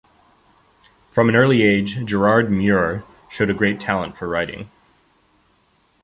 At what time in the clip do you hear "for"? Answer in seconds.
4.17-4.27